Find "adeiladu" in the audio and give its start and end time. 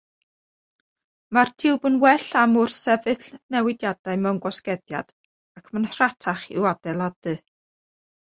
6.73-7.37